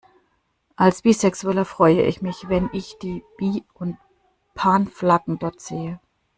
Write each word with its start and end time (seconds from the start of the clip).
Als 0.77 1.03
Bisexueller 1.03 1.63
freu 1.63 1.99
ich 2.01 2.23
mich, 2.23 2.49
wenn 2.49 2.71
ich 2.73 2.97
die 3.03 3.23
Bi- 3.37 3.63
und 3.75 3.97
Pan-Flaggen 4.55 5.37
dort 5.37 5.61
sehe. 5.61 5.99